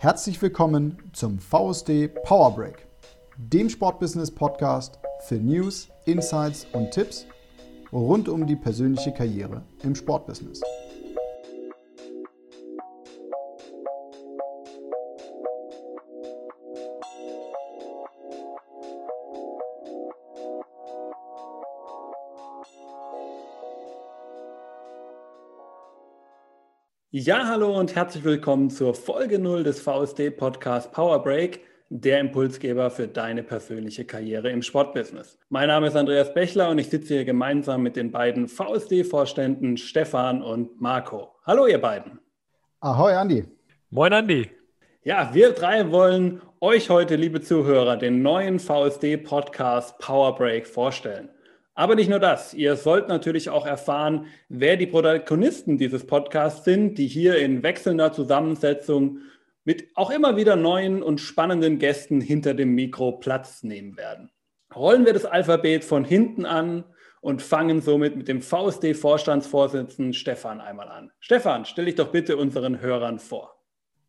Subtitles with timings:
[0.00, 2.86] Herzlich willkommen zum VSD Power Break,
[3.36, 7.26] dem Sportbusiness Podcast für News, Insights und Tipps
[7.92, 10.62] rund um die persönliche Karriere im Sportbusiness.
[27.10, 32.90] Ja, hallo und herzlich willkommen zur Folge 0 des VSD Podcast Power Break, der Impulsgeber
[32.90, 35.38] für deine persönliche Karriere im Sportbusiness.
[35.48, 40.42] Mein Name ist Andreas Bechler und ich sitze hier gemeinsam mit den beiden VSD-Vorständen Stefan
[40.42, 41.34] und Marco.
[41.46, 42.20] Hallo, ihr beiden.
[42.80, 43.46] Ahoi, Andi.
[43.88, 44.50] Moin, Andi.
[45.02, 51.30] Ja, wir drei wollen euch heute, liebe Zuhörer, den neuen VSD Podcast Power Break vorstellen.
[51.78, 56.98] Aber nicht nur das, ihr sollt natürlich auch erfahren, wer die Protagonisten dieses Podcasts sind,
[56.98, 59.18] die hier in wechselnder Zusammensetzung
[59.62, 64.28] mit auch immer wieder neuen und spannenden Gästen hinter dem Mikro Platz nehmen werden.
[64.74, 66.82] Rollen wir das Alphabet von hinten an
[67.20, 71.12] und fangen somit mit dem VSD-Vorstandsvorsitzenden Stefan einmal an.
[71.20, 73.54] Stefan, stell dich doch bitte unseren Hörern vor.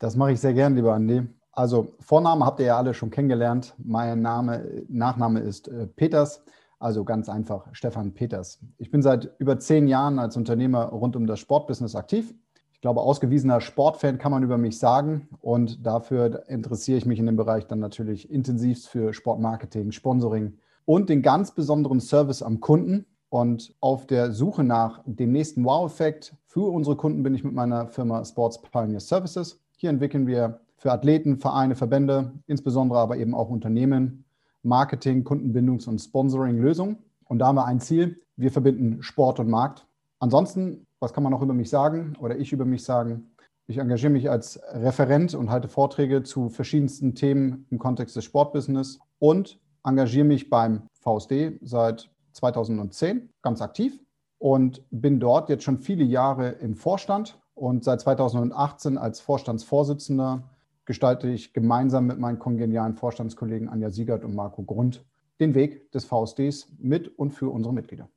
[0.00, 1.22] Das mache ich sehr gern, lieber Andi.
[1.50, 3.72] Also Vorname habt ihr ja alle schon kennengelernt.
[3.78, 6.44] Mein Name, Nachname ist äh, Peters.
[6.84, 8.60] Also ganz einfach Stefan Peters.
[8.76, 12.34] Ich bin seit über zehn Jahren als Unternehmer rund um das Sportbusiness aktiv.
[12.74, 15.26] Ich glaube, ausgewiesener Sportfan kann man über mich sagen.
[15.40, 21.08] Und dafür interessiere ich mich in dem Bereich dann natürlich intensivst für Sportmarketing, Sponsoring und
[21.08, 23.06] den ganz besonderen Service am Kunden.
[23.30, 27.86] Und auf der Suche nach dem nächsten Wow-Effekt für unsere Kunden bin ich mit meiner
[27.86, 29.58] Firma Sports Pioneer Services.
[29.78, 34.23] Hier entwickeln wir für Athleten, Vereine, Verbände, insbesondere aber eben auch Unternehmen
[34.64, 36.98] Marketing, Kundenbindungs- und Sponsoring-Lösung.
[37.24, 38.20] Und da haben wir ein Ziel.
[38.36, 39.86] Wir verbinden Sport und Markt.
[40.18, 43.30] Ansonsten, was kann man noch über mich sagen oder ich über mich sagen?
[43.66, 48.98] Ich engagiere mich als Referent und halte Vorträge zu verschiedensten Themen im Kontext des Sportbusiness
[49.18, 53.98] und engagiere mich beim VSD seit 2010 ganz aktiv
[54.38, 60.42] und bin dort jetzt schon viele Jahre im Vorstand und seit 2018 als Vorstandsvorsitzender
[60.84, 65.04] gestalte ich gemeinsam mit meinen kongenialen Vorstandskollegen Anja Siegert und Marco Grund
[65.40, 68.08] den Weg des VSDs mit und für unsere Mitglieder.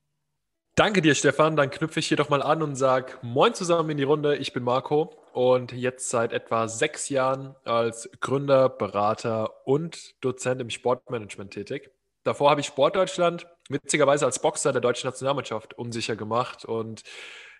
[0.75, 1.55] Danke dir, Stefan.
[1.55, 4.35] Dann knüpfe ich hier doch mal an und sage Moin zusammen in die Runde.
[4.35, 10.69] Ich bin Marco und jetzt seit etwa sechs Jahren als Gründer, Berater und Dozent im
[10.69, 11.89] Sportmanagement tätig.
[12.23, 17.01] Davor habe ich Sportdeutschland witzigerweise als Boxer der deutschen Nationalmannschaft unsicher gemacht und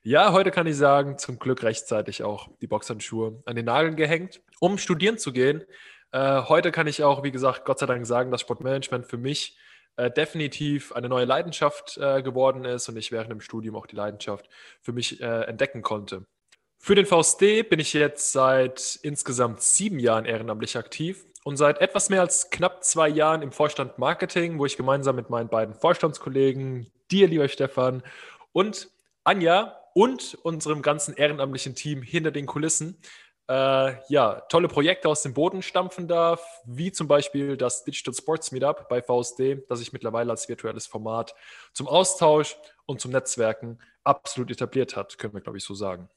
[0.08, 4.40] ja, heute kann ich sagen, zum Glück rechtzeitig auch die Boxhandschuhe an den Nageln gehängt,
[4.62, 5.66] um studieren zu gehen.
[6.14, 9.58] Äh, heute kann ich auch, wie gesagt, Gott sei Dank sagen, dass Sportmanagement für mich
[9.98, 13.98] äh, definitiv eine neue Leidenschaft äh, geworden ist und ich während dem Studium auch die
[13.98, 14.48] Leidenschaft
[14.82, 16.26] für mich äh, entdecken konnte.
[16.80, 22.10] Für den VSD bin ich jetzt seit insgesamt sieben Jahren ehrenamtlich aktiv und seit etwas
[22.10, 26.90] mehr als knapp zwei Jahren im Vorstand Marketing, wo ich gemeinsam mit meinen beiden Vorstandskollegen,
[27.12, 28.04] dir, lieber Stefan,
[28.54, 28.90] und
[29.26, 33.00] Anja und unserem ganzen ehrenamtlichen Team hinter den Kulissen
[33.50, 38.52] äh, ja, tolle Projekte aus dem Boden stampfen darf, wie zum Beispiel das Digital Sports
[38.52, 41.34] Meetup bei VSD, das sich mittlerweile als virtuelles Format
[41.74, 46.10] zum Austausch und zum Netzwerken absolut etabliert hat, können wir, glaube ich, so sagen.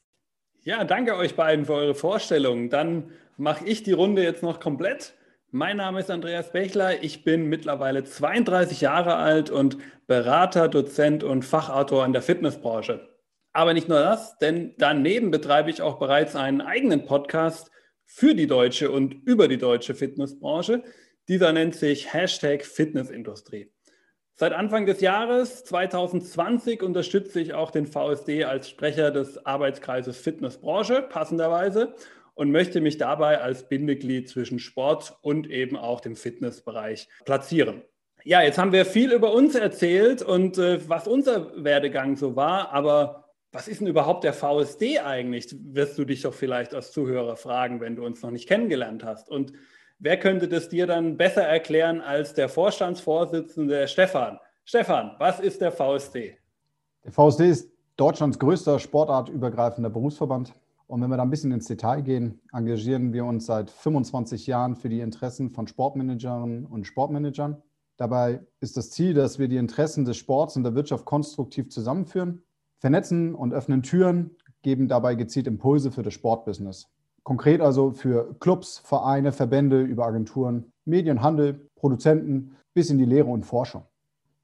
[0.63, 2.69] Ja, danke euch beiden für eure Vorstellungen.
[2.69, 5.15] Dann mache ich die Runde jetzt noch komplett.
[5.53, 7.03] Mein Name ist Andreas Bechler.
[7.03, 13.10] Ich bin mittlerweile 32 Jahre alt und Berater, Dozent und Fachautor in der Fitnessbranche.
[13.53, 17.71] Aber nicht nur das, denn daneben betreibe ich auch bereits einen eigenen Podcast
[18.05, 20.83] für die deutsche und über die deutsche Fitnessbranche.
[21.29, 23.73] Dieser nennt sich Hashtag Fitnessindustrie.
[24.37, 31.03] Seit Anfang des Jahres 2020 unterstütze ich auch den VSD als Sprecher des Arbeitskreises Fitnessbranche,
[31.03, 31.95] passenderweise,
[32.35, 37.83] und möchte mich dabei als Bindeglied zwischen Sport und eben auch dem Fitnessbereich platzieren.
[38.25, 42.73] Ja, jetzt haben wir viel über uns erzählt und äh, was unser Werdegang so war,
[42.73, 45.55] aber was ist denn überhaupt der VSD eigentlich?
[45.75, 49.29] Wirst du dich doch vielleicht als Zuhörer fragen, wenn du uns noch nicht kennengelernt hast.
[49.29, 49.53] Und
[49.99, 54.39] wer könnte das dir dann besser erklären als der Vorstandsvorsitzende Stefan?
[54.65, 56.39] Stefan, was ist der VSD?
[57.05, 60.55] Der VSD ist Deutschlands größter sportartübergreifender Berufsverband.
[60.87, 64.77] Und wenn wir da ein bisschen ins Detail gehen, engagieren wir uns seit 25 Jahren
[64.77, 67.63] für die Interessen von Sportmanagerinnen und Sportmanagern.
[67.97, 72.43] Dabei ist das Ziel, dass wir die Interessen des Sports und der Wirtschaft konstruktiv zusammenführen
[72.81, 76.89] vernetzen und öffnen Türen, geben dabei gezielt Impulse für das Sportbusiness.
[77.23, 83.29] Konkret also für Clubs, Vereine, Verbände, über Agenturen, Medien, Handel, Produzenten bis in die Lehre
[83.29, 83.85] und Forschung.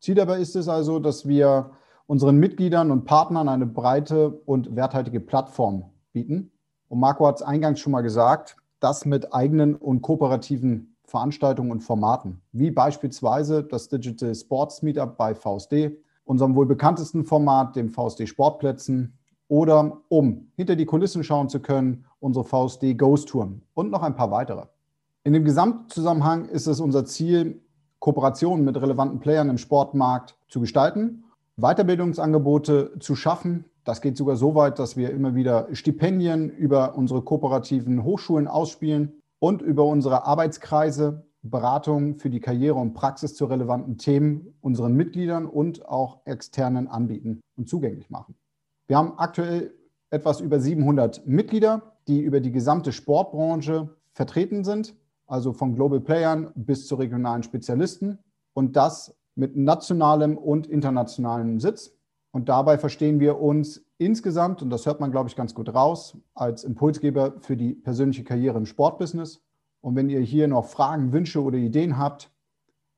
[0.00, 1.70] Ziel dabei ist es also, dass wir
[2.06, 6.52] unseren Mitgliedern und Partnern eine breite und werthaltige Plattform bieten.
[6.88, 11.80] Und Marco hat es eingangs schon mal gesagt, das mit eigenen und kooperativen Veranstaltungen und
[11.80, 18.26] Formaten, wie beispielsweise das Digital Sports Meetup bei VSD, unserem wohl bekanntesten Format, dem VSD
[18.26, 19.16] Sportplätzen,
[19.48, 24.16] oder um hinter die Kulissen schauen zu können, unsere VSD Ghost Touren und noch ein
[24.16, 24.64] paar weitere.
[25.22, 27.62] In dem Gesamtzusammenhang ist es unser Ziel,
[28.00, 31.24] Kooperationen mit relevanten Playern im Sportmarkt zu gestalten,
[31.56, 33.64] Weiterbildungsangebote zu schaffen.
[33.84, 39.20] Das geht sogar so weit, dass wir immer wieder Stipendien über unsere kooperativen Hochschulen ausspielen
[39.38, 45.46] und über unsere Arbeitskreise Beratungen für die Karriere und Praxis zu relevanten Themen unseren Mitgliedern
[45.46, 48.34] und auch externen anbieten und zugänglich machen.
[48.86, 49.74] Wir haben aktuell
[50.10, 54.94] etwas über 700 Mitglieder, die über die gesamte Sportbranche vertreten sind,
[55.26, 58.18] also von Global Playern bis zu regionalen Spezialisten
[58.54, 61.92] und das mit nationalem und internationalem Sitz.
[62.30, 66.16] Und dabei verstehen wir uns insgesamt, und das hört man, glaube ich, ganz gut raus,
[66.34, 69.42] als Impulsgeber für die persönliche Karriere im Sportbusiness.
[69.86, 72.32] Und wenn ihr hier noch Fragen, Wünsche oder Ideen habt,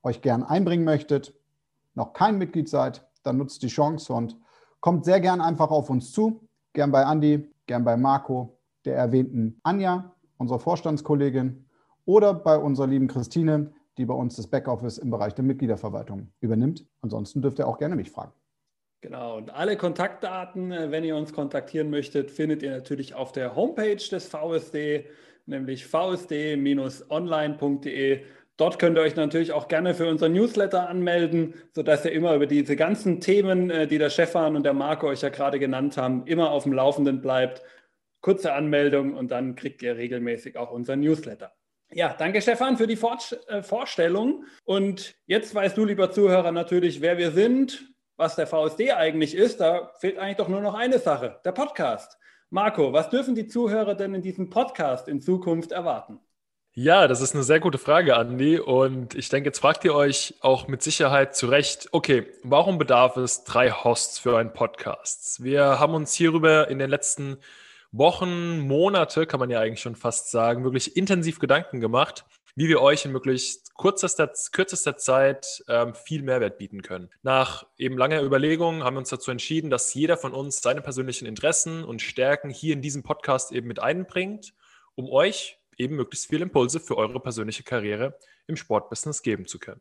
[0.02, 1.34] euch gern einbringen möchtet,
[1.94, 4.38] noch kein Mitglied seid, dann nutzt die Chance und
[4.80, 6.48] kommt sehr gern einfach auf uns zu.
[6.72, 11.66] Gern bei Andi, gern bei Marco, der erwähnten Anja, unserer Vorstandskollegin,
[12.06, 16.86] oder bei unserer lieben Christine, die bei uns das Backoffice im Bereich der Mitgliederverwaltung übernimmt.
[17.02, 18.32] Ansonsten dürft ihr auch gerne mich fragen.
[19.00, 23.54] Genau, und alle Kontaktdaten, äh, wenn ihr uns kontaktieren möchtet, findet ihr natürlich auf der
[23.54, 25.04] Homepage des VSD,
[25.46, 28.24] nämlich vsd-online.de.
[28.56, 32.48] Dort könnt ihr euch natürlich auch gerne für unseren Newsletter anmelden, sodass ihr immer über
[32.48, 36.26] diese ganzen Themen, äh, die der Stefan und der Marco euch ja gerade genannt haben,
[36.26, 37.62] immer auf dem Laufenden bleibt.
[38.20, 41.52] Kurze Anmeldung und dann kriegt ihr regelmäßig auch unseren Newsletter.
[41.92, 43.16] Ja, danke Stefan für die Vor
[43.46, 44.44] äh, Vorstellung.
[44.64, 49.60] Und jetzt weißt du, lieber Zuhörer, natürlich, wer wir sind, was der VSD eigentlich ist.
[49.60, 52.18] Da fehlt eigentlich doch nur noch eine Sache, der Podcast.
[52.50, 56.18] Marco, was dürfen die Zuhörer denn in diesem Podcast in Zukunft erwarten?
[56.72, 58.58] Ja, das ist eine sehr gute Frage, Andi.
[58.58, 63.16] Und ich denke, jetzt fragt ihr euch auch mit Sicherheit zu Recht, okay, warum bedarf
[63.16, 65.42] es drei Hosts für einen Podcast?
[65.42, 67.38] Wir haben uns hierüber in den letzten
[67.90, 72.24] Wochen, Monate, kann man ja eigentlich schon fast sagen, wirklich intensiv Gedanken gemacht,
[72.58, 77.08] wie wir euch in möglichst kürzester, kürzester Zeit ähm, viel Mehrwert bieten können.
[77.22, 81.26] Nach eben langer Überlegung haben wir uns dazu entschieden, dass jeder von uns seine persönlichen
[81.26, 84.54] Interessen und Stärken hier in diesem Podcast eben mit einbringt,
[84.96, 88.18] um euch eben möglichst viele Impulse für eure persönliche Karriere
[88.48, 89.80] im Sportbusiness geben zu können.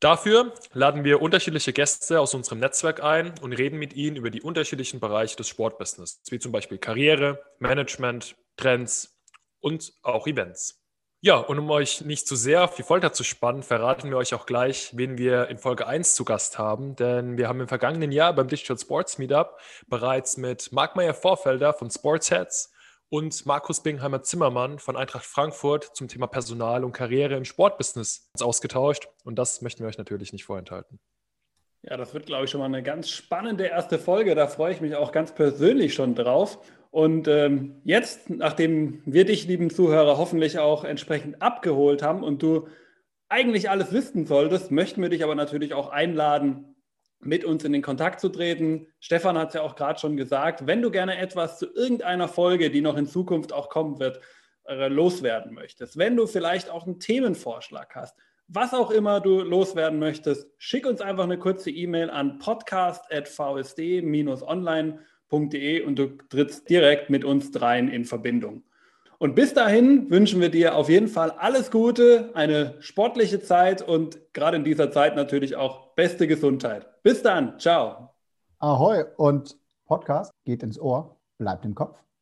[0.00, 4.42] Dafür laden wir unterschiedliche Gäste aus unserem Netzwerk ein und reden mit ihnen über die
[4.42, 9.16] unterschiedlichen Bereiche des Sportbusiness, wie zum Beispiel Karriere, Management, Trends
[9.60, 10.82] und auch Events.
[11.26, 14.32] Ja, und um euch nicht zu sehr auf die Folter zu spannen, verraten wir euch
[14.32, 16.94] auch gleich, wen wir in Folge 1 zu Gast haben.
[16.94, 19.58] Denn wir haben im vergangenen Jahr beim Digital Sports Meetup
[19.88, 22.72] bereits mit Mark Meyer Vorfelder von Sportsheads
[23.08, 29.08] und Markus Bingheimer Zimmermann von Eintracht Frankfurt zum Thema Personal und Karriere im Sportbusiness ausgetauscht.
[29.24, 31.00] Und das möchten wir euch natürlich nicht vorenthalten.
[31.82, 34.36] Ja, das wird, glaube ich, schon mal eine ganz spannende erste Folge.
[34.36, 36.60] Da freue ich mich auch ganz persönlich schon drauf.
[36.96, 42.68] Und ähm, jetzt, nachdem wir dich, lieben Zuhörer, hoffentlich auch entsprechend abgeholt haben und du
[43.28, 46.74] eigentlich alles wissen solltest, möchten wir dich aber natürlich auch einladen,
[47.20, 48.86] mit uns in den Kontakt zu treten.
[48.98, 52.70] Stefan hat es ja auch gerade schon gesagt, wenn du gerne etwas zu irgendeiner Folge,
[52.70, 54.18] die noch in Zukunft auch kommen wird,
[54.64, 58.16] äh, loswerden möchtest, wenn du vielleicht auch einen Themenvorschlag hast,
[58.48, 62.38] was auch immer du loswerden möchtest, schick uns einfach eine kurze E-Mail an
[65.28, 68.62] podcast.vsd-online.de und du trittst direkt mit uns dreien in Verbindung.
[69.18, 74.18] Und bis dahin wünschen wir dir auf jeden Fall alles Gute, eine sportliche Zeit und
[74.34, 76.86] gerade in dieser Zeit natürlich auch beste Gesundheit.
[77.02, 78.10] Bis dann, ciao.
[78.58, 79.56] Ahoi und
[79.86, 82.05] Podcast geht ins Ohr, bleibt im Kopf.